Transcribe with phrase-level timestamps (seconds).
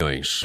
[0.00, 0.44] milhões.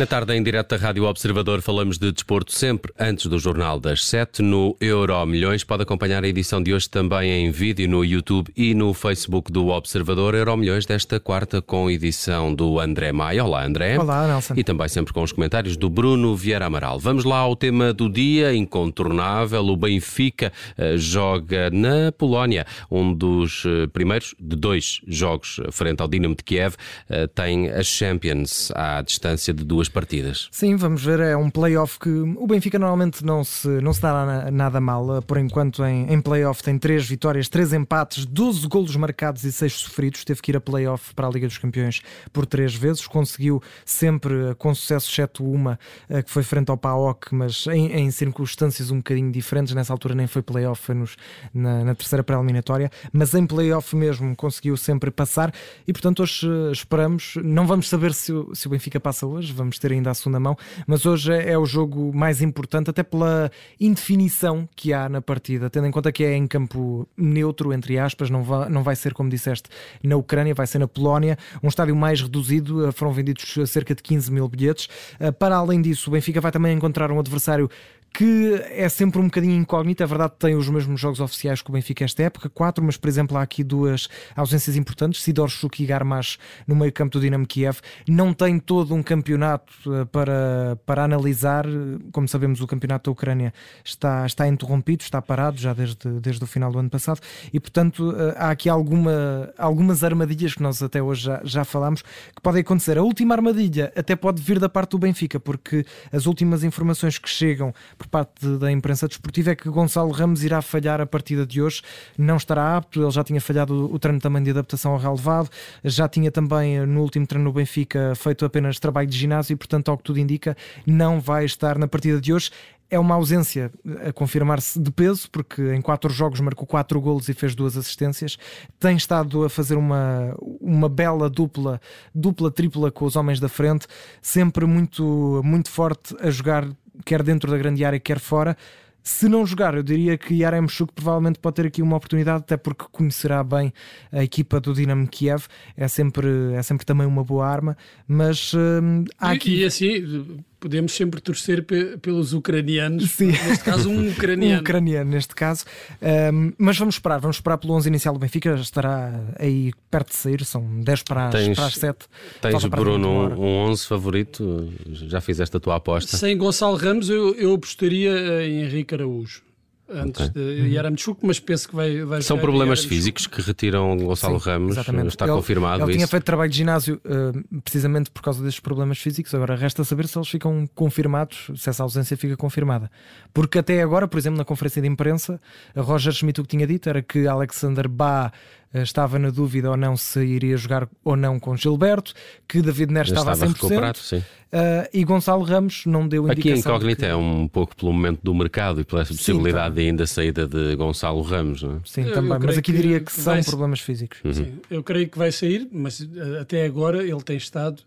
[0.00, 4.02] Na tarde, em direto da Rádio Observador, falamos de desporto sempre antes do Jornal das
[4.06, 5.62] 7 no Euro Milhões.
[5.62, 9.68] Pode acompanhar a edição de hoje também em vídeo no YouTube e no Facebook do
[9.68, 13.44] Observador Euro Milhões desta quarta com edição do André Maia.
[13.44, 13.98] Olá, André.
[13.98, 14.54] Olá, Nelson.
[14.56, 16.98] E também sempre com os comentários do Bruno Vieira Amaral.
[16.98, 19.66] Vamos lá ao tema do dia, incontornável.
[19.66, 26.08] O Benfica uh, joga na Polónia, um dos uh, primeiros de dois jogos frente ao
[26.08, 26.74] Dinamo de Kiev.
[27.10, 30.48] Uh, tem as Champions à distância de duas partidas.
[30.50, 31.20] Sim, vamos ver.
[31.20, 35.22] É um playoff que o Benfica normalmente não se, não se dá nada mal.
[35.22, 39.74] Por enquanto, em, em playoff, tem três vitórias, três empates, 12 golos marcados e seis
[39.74, 40.24] sofridos.
[40.24, 42.00] Teve que ir a playoff para a Liga dos Campeões
[42.32, 43.06] por três vezes.
[43.06, 45.78] Conseguiu sempre com sucesso, exceto uma
[46.08, 49.74] eh, que foi frente ao PAOK, mas em, em circunstâncias um bocadinho diferentes.
[49.74, 51.16] Nessa altura nem foi playoff, foi nos,
[51.52, 52.90] na, na terceira pré-eliminatória.
[53.12, 55.52] Mas em playoff mesmo conseguiu sempre passar
[55.86, 57.34] e, portanto, hoje eh, esperamos.
[57.42, 60.56] Não vamos saber se, se o Benfica passa hoje, vamos ter ainda a segunda mão,
[60.86, 63.50] mas hoje é, é o jogo mais importante, até pela
[63.80, 68.30] indefinição que há na partida, tendo em conta que é em campo neutro, entre aspas,
[68.30, 69.68] não vai, não vai ser, como disseste,
[70.02, 74.02] na Ucrânia, vai ser na Polónia, um estádio mais reduzido, eh, foram vendidos cerca de
[74.02, 74.88] 15 mil bilhetes.
[75.18, 77.70] Eh, para além disso, o Benfica vai também encontrar um adversário
[78.12, 80.02] que é sempre um bocadinho incógnito.
[80.02, 83.08] É verdade tem os mesmos jogos oficiais que o Benfica esta época, quatro, mas por
[83.08, 85.22] exemplo há aqui duas ausências importantes.
[85.22, 87.78] Sidorchuk e Garmash no meio campo do Dinamo Kiev.
[88.08, 91.64] Não tem todo um campeonato eh, para, para analisar.
[92.12, 93.52] Como sabemos, o campeonato da Ucrânia
[93.84, 97.20] está, está interrompido, está parado já desde, desde o final do ano passado
[97.52, 102.02] e, portanto, eh, há aqui alguma, algumas armadilhas que nós até hoje já, já falámos
[102.02, 102.98] que podem acontecer.
[102.98, 107.28] A última armadilha até pode vir da parte do Benfica, porque as últimas informações que
[107.28, 111.60] chegam por parte da imprensa desportiva é que Gonçalo Ramos irá falhar a partida de
[111.60, 111.82] hoje,
[112.16, 115.50] não estará apto, ele já tinha falhado o treino também de adaptação ao relevado,
[115.84, 119.90] já tinha também no último treino no Benfica feito apenas trabalho de ginásio e, portanto,
[119.90, 120.56] ao que tudo indica,
[120.86, 122.50] não vai estar na partida de hoje
[122.92, 123.70] é uma ausência
[124.04, 128.36] a confirmar-se de peso, porque em quatro jogos marcou quatro golos e fez duas assistências.
[128.80, 131.80] Tem estado a fazer uma, uma bela dupla,
[132.12, 133.86] dupla, tripla com os homens da frente,
[134.20, 136.66] sempre muito, muito forte a jogar
[137.04, 138.56] quer dentro da grande área, quer fora.
[139.02, 142.84] Se não jogar, eu diria que Yaremchuk provavelmente pode ter aqui uma oportunidade, até porque
[142.92, 143.72] conhecerá bem
[144.12, 145.46] a equipa do Dinamo Kiev,
[145.76, 149.54] é sempre, é sempre também uma boa arma, mas hum, há aqui...
[149.54, 153.28] E, e assim, podemos sempre torcer pe pelos ucranianos, Sim.
[153.28, 154.58] neste caso um ucraniano.
[154.58, 155.64] um ucraniano, neste caso.
[156.00, 160.16] Um, mas vamos esperar, vamos esperar pelo 11 inicial do Benfica, estará aí perto de
[160.16, 161.98] sair, são 10 para as, tens, para as 7.
[162.40, 164.72] Tens, Bruno, um, um 11 favorito?
[164.86, 166.16] Já fizeste a tua aposta?
[166.16, 169.49] Sem Gonçalo Ramos, eu, eu apostaria em Henrique Araújo
[169.90, 170.54] antes okay.
[170.54, 170.68] de uhum.
[170.68, 175.08] Yaramchuk, mas penso que vai, vai São problemas físicos que retiram Gonçalo Sim, Ramos, exatamente.
[175.08, 175.98] está ele, confirmado ele isso.
[175.98, 180.06] tinha feito trabalho de ginásio uh, precisamente por causa destes problemas físicos, agora resta saber
[180.06, 182.90] se eles ficam confirmados, se essa ausência fica confirmada.
[183.32, 185.40] Porque até agora, por exemplo, na conferência de imprensa,
[185.76, 188.30] Roger Schmidt o que tinha dito era que Alexander eh,
[188.72, 192.14] estava na dúvida ou não se iria jogar ou não com Gilberto,
[192.46, 193.62] que David Neres estava, estava a 100%.
[193.62, 194.18] Recuperado, sim.
[194.18, 196.50] Uh, e Gonçalo Ramos não deu indicação.
[196.50, 197.12] Aqui a incógnita que...
[197.12, 200.74] é um pouco pelo momento do mercado e pela possibilidade sim, de ainda saída de
[200.76, 201.78] Gonçalo Ramos, não é?
[201.84, 203.44] Sim, eu, também, eu mas aqui que diria que são vai...
[203.44, 204.18] problemas físicos.
[204.24, 204.32] Uhum.
[204.32, 207.82] Sim, eu creio que vai sair, mas eh, até agora ele tem estado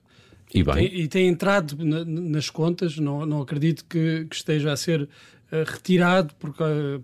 [0.54, 0.74] e, bem.
[0.74, 5.10] Tem, e tem entrado na, nas contas, não, não acredito que, que esteja a ser
[5.66, 6.54] retirado por,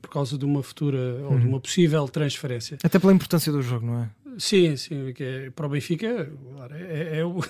[0.02, 1.24] por causa de uma futura uhum.
[1.26, 1.50] ou de uhum.
[1.50, 2.78] uma possível transferência.
[2.84, 4.10] Até pela importância do jogo, não é?
[4.40, 6.30] Sim, sim, que é, para o Benfica
[6.72, 7.44] é, é, o,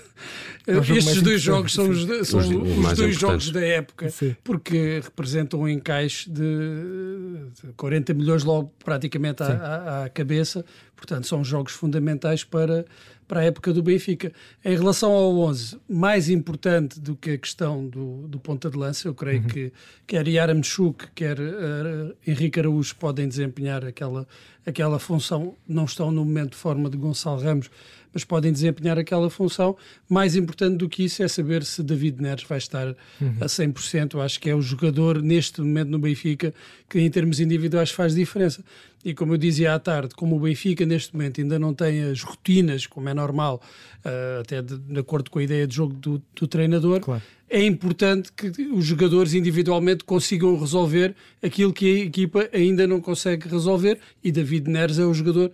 [0.66, 4.36] é o estes dois jogos são, os, são os, os dois jogos da época, sim.
[4.44, 7.38] porque representam um encaixe de
[7.78, 10.66] 40 milhões logo praticamente à, à, à, cabeça,
[11.00, 12.86] portanto são jogos fundamentais para,
[13.28, 14.34] para a época do Benfica.
[14.64, 19.08] Em relação ao 11, mais importante do que a questão do, do ponta de lança,
[19.08, 19.48] eu creio uhum.
[19.48, 19.74] que
[20.06, 24.28] quer Yaramchuk, quer uh, Henrique Araújo podem desempenhar aquela,
[24.66, 27.72] aquela função, não estão no momento de forma de Gonçalo Ramos,
[28.14, 29.78] mas podem desempenhar aquela função.
[30.08, 32.88] Mais importante do que isso é saber se David Neres vai estar
[33.22, 33.38] uhum.
[33.40, 34.16] a 100%.
[34.16, 36.54] Eu acho que é o jogador neste momento no Benfica
[36.90, 38.64] que em termos individuais faz diferença.
[39.04, 42.22] E como eu dizia à tarde, como o Benfica neste momento ainda não tem as
[42.22, 43.62] rotinas, como é normal,
[44.06, 47.22] uh, até de, de, acordo com a ideia de jogo do, do treinador, claro.
[47.50, 53.48] é importante que os jogadores individualmente consigam resolver aquilo que a equipa ainda não consegue
[53.48, 54.00] resolver.
[54.22, 55.52] E David Neres é o jogador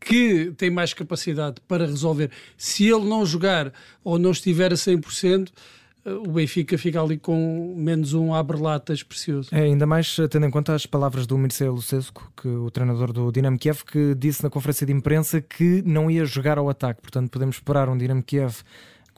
[0.00, 2.30] que tem mais capacidade para resolver.
[2.56, 3.72] Se ele não jogar
[4.02, 5.50] ou não estiver a 100%,
[6.04, 9.48] o Benfica fica ali com menos um abre-latas precioso.
[9.52, 13.30] É, ainda mais tendo em conta as palavras do Mircea Lucescu, que o treinador do
[13.30, 17.02] Dinamo Kiev, que disse na conferência de imprensa que não ia jogar ao ataque.
[17.02, 18.62] Portanto, podemos esperar um Dinamo Kiev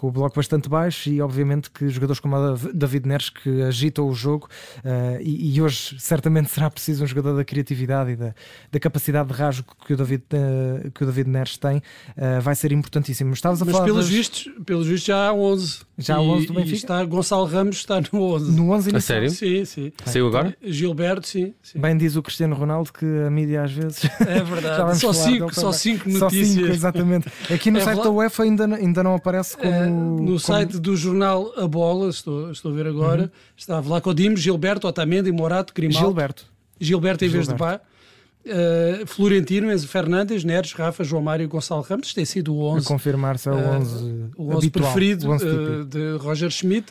[0.01, 4.09] com o bloco bastante baixo e obviamente que jogadores como a David Neres que agitam
[4.09, 4.49] o jogo
[4.79, 8.35] uh, e, e, hoje certamente será preciso um jogador da criatividade e da,
[8.73, 12.55] da capacidade de rasgo que o David, uh, que o David Neres tem uh, vai
[12.55, 13.35] ser importantíssimo.
[13.35, 14.09] Estavas a Mas falar pelos, das...
[14.09, 15.81] vistos, pelos vistos já há 11.
[15.99, 16.77] Já há 11 do Benfica?
[16.77, 18.53] Está, Gonçalo Ramos está no 11.
[18.53, 18.97] No 11 inicial?
[18.97, 19.31] A sério?
[19.31, 19.93] Sim, sim.
[20.07, 20.57] Saiu agora?
[20.63, 24.03] Gilberto, sim, sim, Bem diz o Cristiano Ronaldo que a mídia às vezes...
[24.19, 24.97] É verdade.
[24.99, 26.49] só, cinco, só cinco notícias.
[26.49, 27.29] Só cinco, exatamente.
[27.53, 29.71] Aqui no é site da UEFA ainda, ainda não aparece como...
[29.71, 30.39] É, no como...
[30.41, 33.31] site do jornal A Bola, estou, estou a ver agora, uhum.
[33.57, 36.07] está Vlaco Dimos, Gilberto, Otamendi, Morato, Grimaldo.
[36.07, 36.47] Gilberto.
[36.81, 37.81] Gilberto em vez de Bá.
[38.43, 42.15] Uh, Florentino, Enzo Fernandes, Neres, Rafa, João Mário e Gonçalo Ramos.
[42.15, 42.87] Tem sido o 11.
[42.87, 46.91] confirmar-se é o 11, uh, o 11 preferido o 11 uh, de Roger Schmidt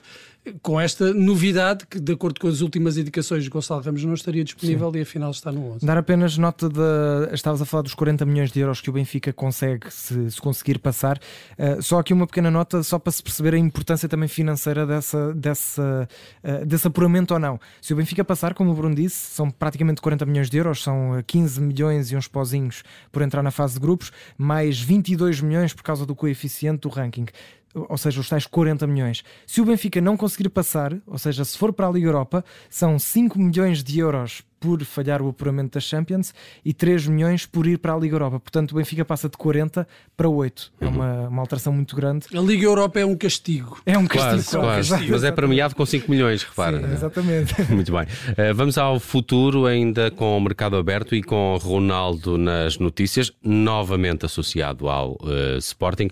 [0.62, 4.44] com esta novidade que, de acordo com as últimas indicações de Gonçalo Ramos, não estaria
[4.44, 5.00] disponível Sim.
[5.00, 5.86] e afinal está no 11.
[5.86, 7.34] Dar apenas nota de.
[7.34, 10.80] Estavas a falar dos 40 milhões de euros que o Benfica consegue se, se conseguir
[10.80, 11.19] passar.
[11.57, 15.34] Uh, só aqui uma pequena nota, só para se perceber a importância também financeira dessa,
[15.34, 16.07] dessa,
[16.44, 17.60] uh, desse apuramento ou não.
[17.81, 21.24] Se o Benfica passar, como o Bruno disse, são praticamente 40 milhões de euros, são
[21.25, 25.84] 15 milhões e uns pozinhos por entrar na fase de grupos, mais 22 milhões por
[25.84, 27.25] causa do coeficiente do ranking
[27.74, 29.24] ou seja, os tais 40 milhões.
[29.45, 32.98] Se o Benfica não conseguir passar, ou seja, se for para a Liga Europa, são
[32.98, 36.33] 5 milhões de euros por falhar o apuramento das Champions
[36.66, 38.39] e 3 milhões por ir para a Liga Europa.
[38.39, 39.88] Portanto, o Benfica passa de 40
[40.18, 40.74] para 8.
[40.81, 42.25] É uma, uma alteração muito grande.
[42.36, 43.80] A Liga Europa é um castigo.
[43.86, 44.31] É um castigo.
[44.31, 44.89] Quase, quase.
[44.89, 45.12] Castigo.
[45.13, 46.80] Mas é premiado com 5 milhões, repara.
[46.80, 47.62] Sim, exatamente.
[47.72, 48.01] Muito bem.
[48.04, 54.25] Uh, vamos ao futuro, ainda com o mercado aberto e com Ronaldo nas notícias, novamente
[54.25, 56.10] associado ao uh, Sporting.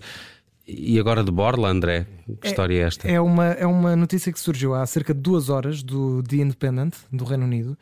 [0.70, 2.06] E agora de Borla, André,
[2.42, 3.08] que é, história é esta?
[3.08, 6.94] É uma, é uma notícia que surgiu há cerca de duas horas do The Independent,
[7.10, 7.76] do Reino Unido,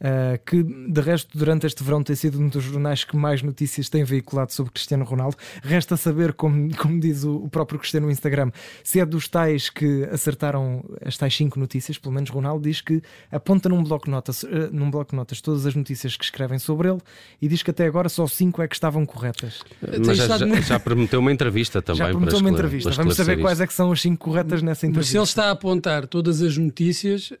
[0.00, 3.88] uh, que de resto durante este verão tem sido um dos jornais que mais notícias
[3.88, 5.36] tem veiculado sobre Cristiano Ronaldo.
[5.62, 8.50] Resta saber, como, como diz o, o, próprio Cristiano no Instagram,
[8.82, 13.02] se é dos tais que acertaram as tais cinco notícias, pelo menos Ronaldo diz que
[13.30, 17.00] aponta num bloco, notas, uh, num bloco notas todas as notícias que escrevem sobre ele
[17.40, 19.62] e diz que até agora só cinco é que estavam corretas.
[20.06, 21.98] Mas já, já, já prometeu uma entrevista também.
[21.98, 22.90] Já prometeu uma entrevista.
[22.90, 23.42] Vamos saber isto.
[23.42, 24.98] quais é que são as cinco corretas nessa entrevista.
[24.98, 27.36] Mas se ele está a apontar todas as notícias, uh,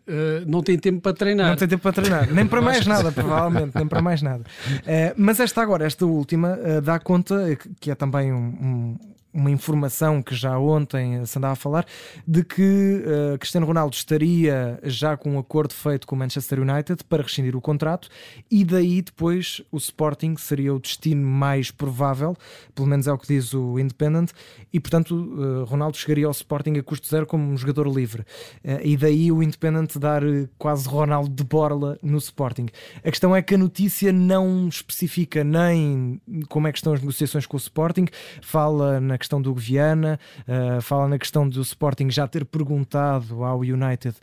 [0.46, 1.50] não tem tempo para treinar.
[1.50, 2.32] Não tem tempo para treinar.
[2.32, 4.42] Nem para mais nada, provavelmente, nem para mais nada.
[4.42, 8.98] Uh, mas esta agora, esta última, uh, dá conta que é também um, um
[9.38, 11.86] uma informação que já ontem se andava a falar
[12.26, 12.62] de que
[13.32, 17.54] uh, Cristiano Ronaldo estaria já com um acordo feito com o Manchester United para rescindir
[17.54, 18.08] o contrato
[18.50, 22.36] e daí depois o Sporting seria o destino mais provável,
[22.74, 24.30] pelo menos é o que diz o Independent,
[24.72, 28.22] e portanto uh, Ronaldo chegaria ao Sporting a custo zero como um jogador livre.
[28.64, 30.22] Uh, e daí o Independent dar
[30.58, 32.66] quase Ronaldo de borla no Sporting.
[32.98, 37.46] A questão é que a notícia não especifica nem como é que estão as negociações
[37.46, 38.06] com o Sporting,
[38.42, 43.58] fala na questão do Viana, uh, fala na questão do Sporting já ter perguntado ao
[43.58, 44.16] United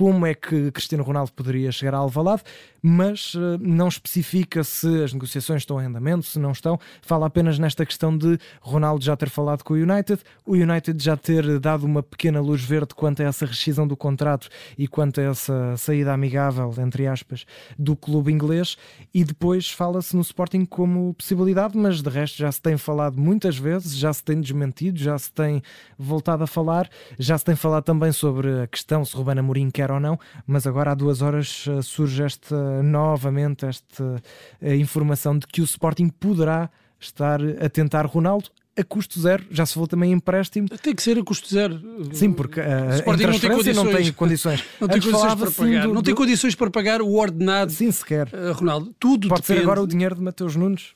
[0.00, 2.42] como é que Cristiano Ronaldo poderia chegar a Alvalade,
[2.82, 6.80] mas uh, não especifica se as negociações estão em andamento, se não estão.
[7.02, 11.18] Fala apenas nesta questão de Ronaldo já ter falado com o United, o United já
[11.18, 14.48] ter dado uma pequena luz verde quanto a essa rescisão do contrato
[14.78, 17.44] e quanto a essa saída amigável, entre aspas,
[17.78, 18.78] do clube inglês,
[19.12, 23.58] e depois fala-se no Sporting como possibilidade, mas de resto já se tem falado muitas
[23.58, 25.62] vezes, já se tem desmentido, já se tem
[25.98, 26.88] voltado a falar,
[27.18, 30.66] já se tem falado também sobre a questão se Ruben Amorim quer ou não, mas
[30.66, 36.08] agora há duas horas uh, surge esta novamente esta uh, informação de que o Sporting
[36.08, 40.68] poderá estar a tentar Ronaldo a custo zero, já se falou também em empréstimo.
[40.68, 41.80] Tem que ser a custo zero.
[42.12, 43.76] Sim, porque uh, a não tem condições.
[43.80, 45.86] Não tem condições, não tem condições para pagar.
[45.86, 47.72] Do, não tem condições para pagar o ordenado.
[47.72, 48.28] Sim, sequer.
[48.28, 49.60] Uh, Ronaldo, tudo Pode depende.
[49.60, 50.94] ser agora o dinheiro de Mateus Nunes.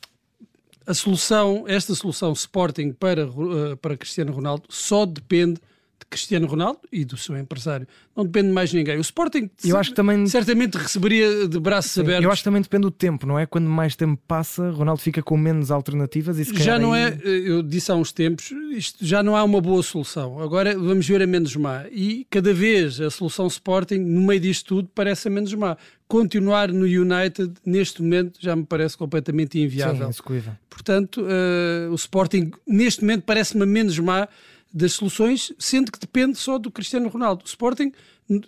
[0.87, 5.61] A solução, esta solução Sporting para, uh, para Cristiano Ronaldo só depende
[6.05, 7.87] de Cristiano Ronaldo e do seu empresário.
[8.17, 8.97] Não depende de mais ninguém.
[8.97, 10.27] O Sporting eu acho que também...
[10.27, 12.25] certamente receberia de braços Sim, abertos.
[12.25, 13.47] Eu acho que também depende do tempo, não é?
[13.47, 17.03] Quando mais tempo passa, Ronaldo fica com menos alternativas e se Já não aí...
[17.05, 20.41] é, eu disse há uns tempos, isto já não há uma boa solução.
[20.41, 21.85] Agora vamos ver a menos má.
[21.91, 25.77] E cada vez a solução Sporting, no meio disto tudo, parece a menos má.
[26.07, 30.13] Continuar no United, neste momento, já me parece completamente inviável.
[30.13, 34.29] Sim, Portanto, uh, o Sporting, neste momento, parece-me menos má
[34.75, 37.45] das soluções, sendo que depende só do Cristiano Ronaldo.
[37.45, 37.93] O Sporting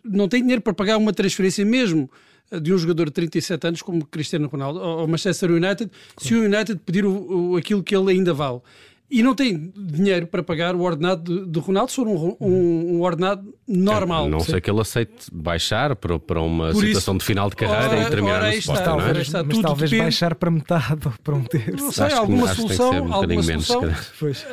[0.04, 2.10] não tem dinheiro para pagar uma transferência mesmo
[2.50, 6.42] eh, de um jogador de 37 anos como Cristiano Ronaldo ao Manchester United, se o
[6.42, 8.60] United pedir o, o, aquilo que ele ainda vale.
[9.08, 12.96] E não tem dinheiro para pagar o ordenado de, de Ronaldo, se for um, um,
[12.96, 14.28] um ordenado normal.
[14.28, 17.56] não sei que ele aceite baixar para, para uma Por situação isso, de final de
[17.56, 19.20] carreira ora, e terminar no Sport, está, não é?
[19.20, 20.06] Está, mas talvez depende...
[20.06, 21.84] baixar para metade ou para um terço.
[21.84, 23.82] Não sei, alguma solução, um alguma solução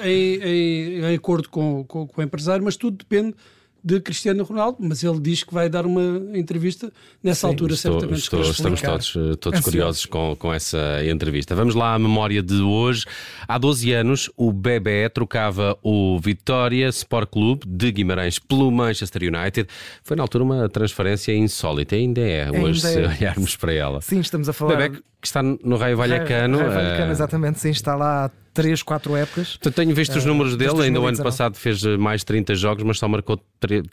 [0.03, 3.35] em, em, em, acordo com, com, com o empresário, mas tudo depende
[3.83, 7.99] de Cristiano Ronaldo, mas ele diz que vai dar uma entrevista nessa Sim, altura, estou,
[7.99, 8.23] certamente.
[8.23, 11.53] Estou, estamos todos, eh, todos curiosos com, com essa entrevista.
[11.53, 13.05] Vamos lá à memória de hoje.
[13.47, 19.67] Há 12 anos, o Bebé trocava o Vitória Sport Clube de Guimarães pelo Manchester United.
[20.01, 23.15] Foi na altura uma transferência insólita, ainda é, hoje, ainda é.
[23.15, 24.01] se olharmos para ela.
[24.01, 24.77] Sim, estamos a falar.
[24.77, 26.57] Bebé que está no Raio Vallecano.
[26.57, 27.11] Raio Vallecano, uh...
[27.11, 29.57] exatamente, sim, está lá três, quatro épocas.
[29.63, 32.53] Eu tenho visto os números uh, dele, ainda o ano passado fez eh, mais 30
[32.55, 33.41] jogos, mas só marcou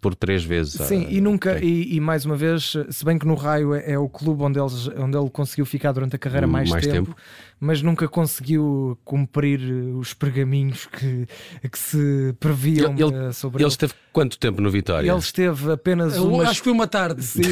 [0.00, 0.72] por três vezes.
[0.86, 3.92] Sim, uh, e nunca, e, e, mais uma vez, se bem que no Raio é,
[3.92, 7.12] é, o clube onde, eles, onde ele conseguiu ficar durante a carreira mais, mais tempo,
[7.12, 7.16] tempo,
[7.60, 9.60] mas nunca conseguiu cumprir
[9.94, 11.26] os pergaminhos que,
[11.70, 13.64] que se previam ele, ele, sobre ele.
[13.64, 15.10] Ele esteve quanto tempo no Vitória?
[15.10, 16.44] Ele esteve apenas uma...
[16.44, 17.22] Acho que foi uma tarde.
[17.22, 17.42] Sim,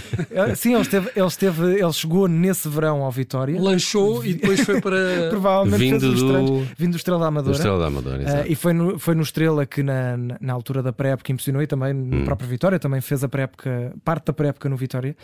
[0.56, 3.60] Sim ele, esteve, ele, esteve, ele chegou nesse verão ao Vitória.
[3.60, 4.96] Lanchou e depois foi para.
[5.28, 6.66] Provavelmente vindo do...
[6.76, 7.52] vindo do Estrela da Amadora.
[7.52, 10.82] Do Estrela da Amadora uh, e foi no, foi no Estrela que na, na altura
[10.82, 12.24] da pré-época impressionou e também no hum.
[12.24, 15.14] próprio Vitória, também fez a pré-época, parte da pré-época no Vitória.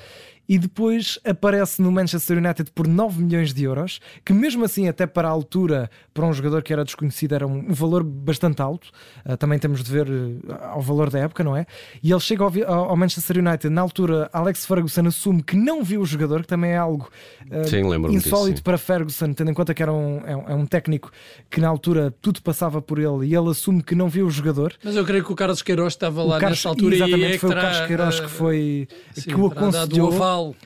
[0.48, 5.06] E depois aparece no Manchester United por 9 milhões de euros, que mesmo assim, até
[5.06, 8.88] para a altura, para um jogador que era desconhecido, era um, valor bastante alto.
[9.24, 11.66] Uh, também temos de ver uh, ao valor da época, não é?
[12.02, 16.00] E ele chega ao, ao, Manchester United, na altura, Alex Ferguson assume que não viu
[16.00, 17.08] o jogador, que também é algo
[17.50, 17.82] uh, sim,
[18.14, 21.10] insólito disso, para Ferguson, tendo em conta que era um, é, um, é um técnico
[21.50, 24.74] que na altura tudo passava por ele e ele assume que não viu o jogador.
[24.82, 27.38] Mas eu creio que o Carlos Queiroz estava lá Carlos, nessa altura exatamente, e é
[27.38, 30.12] foi o Carlos Queiroz que foi sim, que o aconselhou.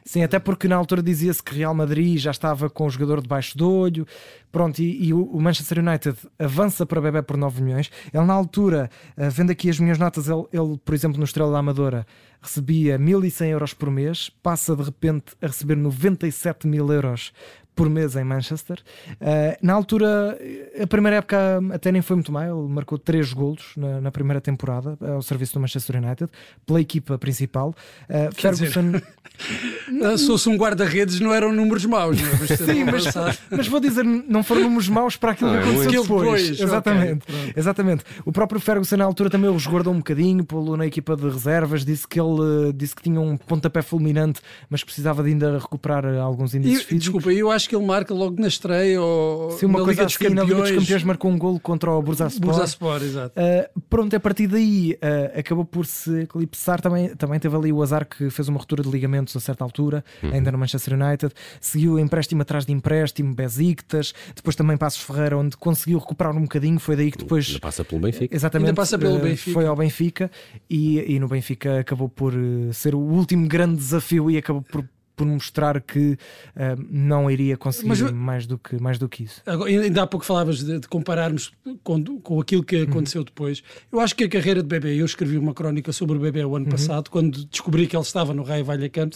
[0.05, 3.57] Sim, até porque na altura dizia-se que Real Madrid já estava com o jogador debaixo
[3.57, 4.07] do olho.
[4.51, 7.91] Pronto, e, e o Manchester United avança para Bebé por 9 milhões.
[8.13, 11.53] Ele, na altura, eh, vendo aqui as minhas notas, ele, ele por exemplo, no Estrela
[11.53, 12.07] da Amadora
[12.43, 17.33] recebia 1100 euros por mês, passa de repente a receber 97 mil euros
[17.81, 18.79] por mês em Manchester.
[19.13, 20.39] Uh, na altura,
[20.79, 21.39] a primeira época
[21.73, 25.55] até nem foi muito mal, ele marcou 3 golos na, na, primeira temporada ao serviço
[25.55, 26.31] do Manchester United,
[26.67, 27.75] pela equipa principal.
[28.03, 29.01] Uh, Ferguson.
[30.19, 32.57] se fosse um guarda-redes, não eram números maus, não é?
[32.57, 33.05] Sim, mas,
[33.51, 36.43] mas, vou dizer, não foram números maus para aquilo não, que aconteceu depois.
[36.43, 36.61] depois.
[36.61, 37.23] Exatamente.
[37.23, 38.05] Okay, exatamente.
[38.27, 41.83] O próprio Ferguson, na altura, também o resguardou um bocadinho, pô na equipa de reservas,
[41.83, 46.55] disse que ele disse que tinha um pontapé fulminante, mas precisava de ainda recuperar alguns
[46.55, 47.05] índices físicos.
[47.05, 50.13] Desculpa, eu acho que ele marca logo na estreia ou Sim, uma na coisa Liga
[50.13, 52.49] assim, na Liga dos Campeões marcou um golo contra o Bursaspor.
[52.49, 53.39] Bursaspor, exato.
[53.39, 56.81] Uh, pronto, a partir daí uh, acabou por se eclipsar.
[56.81, 60.05] Também, também teve ali o azar que fez uma ruptura de ligamentos a certa altura,
[60.21, 60.33] uhum.
[60.33, 61.33] ainda no Manchester United.
[61.61, 66.81] Seguiu empréstimo atrás de empréstimo, Besiktas, depois também Passos Ferreira, onde conseguiu recuperar um bocadinho.
[66.81, 67.47] Foi daí que depois.
[67.47, 68.35] Ainda passa pelo Benfica.
[68.35, 68.69] Exatamente.
[68.71, 69.53] Ainda passa pelo Benfica.
[69.53, 70.29] Foi ao Benfica
[70.69, 72.35] e, e no Benfica acabou por
[72.73, 74.85] ser o último grande desafio e acabou por
[75.21, 76.13] por mostrar que
[76.57, 79.43] uh, não iria conseguir Mas, mais, do que, mais do que isso.
[79.45, 81.53] Agora, ainda há pouco falavas de, de compararmos
[81.85, 83.27] com, com aquilo que aconteceu uhum.
[83.27, 83.63] depois.
[83.93, 86.57] Eu acho que a carreira de Bebê, eu escrevi uma crónica sobre o Bebê o
[86.57, 86.71] ano uhum.
[86.71, 89.13] passado, quando descobri que ele estava no Raio Vallecano.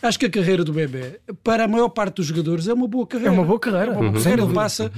[0.00, 3.04] Acho que a carreira do Bebê, para a maior parte dos jogadores, é uma boa
[3.04, 3.34] carreira.
[3.34, 3.92] É uma boa carreira.
[3.92, 4.44] É uma boa carreira.
[4.44, 4.54] Uhum.
[4.54, 4.92] Passa,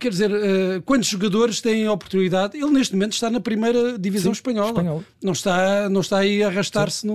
[0.00, 2.56] quer dizer, uh, quantos jogadores têm a oportunidade?
[2.56, 4.70] Ele neste momento está na primeira divisão Sim, espanhola.
[4.70, 5.04] Espanhol.
[5.22, 7.06] Não, está, não está aí a arrastar-se,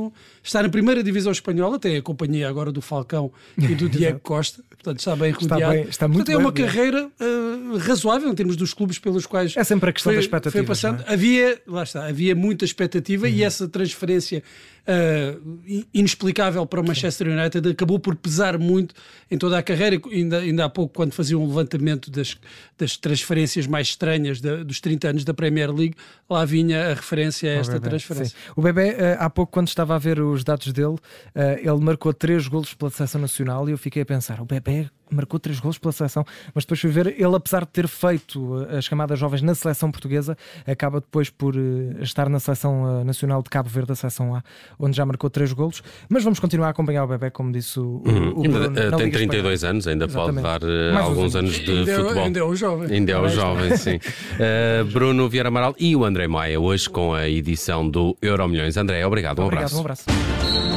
[0.44, 4.64] está na primeira divisão espanhola, tem a companhia agora do Falcão e do Diego Costa,
[4.70, 5.62] portanto está bem rodeado.
[5.62, 9.00] Está, bem, está muito portanto, é uma bem, carreira uh, razoável em termos dos clubes
[9.00, 10.64] pelos quais é sempre a questão foi, da expectativa.
[10.66, 11.04] Passando.
[11.08, 11.14] É?
[11.14, 13.34] Havia, lá está, havia muita expectativa uhum.
[13.34, 14.44] e essa transferência
[14.88, 15.60] uh,
[15.94, 18.94] inexplicável para o Manchester United acabou por pesar muito
[19.30, 20.00] em toda a carreira.
[20.12, 22.38] Ainda, ainda há pouco, quando faziam um levantamento das,
[22.78, 25.96] das transferências mais estranhas de, dos 30 anos da Premier League,
[26.30, 28.38] lá vinha a referência a esta transferência.
[28.38, 28.52] Sim.
[28.56, 31.00] O Bebé, uh, há pouco, quando estava a ver os dados dele, uh,
[31.58, 35.40] ele marcou três golos pela seleção nacional e eu fiquei a pensar: o Bebé marcou
[35.40, 39.20] três gols pela seleção, mas depois fui ver, ele apesar de ter feito as camadas
[39.20, 41.56] jovens na seleção portuguesa, acaba depois por
[42.02, 44.44] estar na seleção nacional de Cabo Verde, a seleção A,
[44.80, 45.82] onde já marcou três golos.
[46.10, 48.30] Mas vamos continuar a acompanhar o Bebé, como disse o, uhum.
[48.30, 49.72] o Bruno, ainda, Tem 32 Espanha.
[49.72, 50.44] anos, ainda Exatamente.
[50.44, 52.24] pode dar uh, alguns anos de ainda é futebol.
[52.24, 52.92] Ainda é um jovem.
[52.92, 53.96] Ainda é um jovem, sim.
[53.96, 58.78] Uh, Bruno Vieira Amaral e o André Maia, hoje com a edição do Euro Milhões.
[58.78, 60.10] André, obrigado, um obrigado, abraço.
[60.10, 60.73] Um abraço.